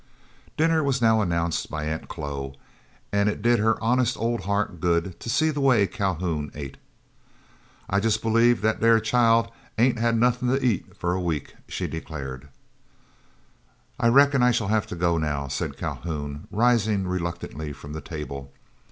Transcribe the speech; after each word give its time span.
Dinner 0.57 0.83
was 0.83 0.99
now 0.99 1.21
announced 1.21 1.69
by 1.69 1.83
Aunt 1.85 2.07
Chloe, 2.07 2.57
and 3.11 3.29
it 3.29 3.43
did 3.43 3.59
her 3.59 3.77
honest 3.83 4.17
old 4.17 4.45
heart 4.45 4.79
good 4.79 5.19
to 5.19 5.29
see 5.29 5.51
the 5.51 5.61
way 5.61 5.81
that 5.85 5.93
Calhoun 5.93 6.49
ate. 6.55 6.77
"I 7.87 7.97
jes' 7.99 8.17
believe 8.17 8.63
dat 8.63 8.81
air 8.83 8.99
chile 8.99 9.49
hab 9.77 9.97
had 9.99 10.15
nuthin' 10.17 10.47
to 10.47 10.65
eat 10.65 10.97
fo' 10.97 11.09
a 11.11 11.21
week," 11.21 11.53
she 11.67 11.85
declared. 11.85 12.49
"I 13.99 14.07
reckon 14.07 14.41
I 14.41 14.49
shall 14.49 14.69
have 14.69 14.87
to 14.87 14.95
go 14.95 15.19
now," 15.19 15.47
said 15.47 15.77
Calhoun, 15.77 16.47
rising 16.49 17.05
reluctantly 17.05 17.71
from 17.71 17.93
the 17.93 18.01
table. 18.01 18.51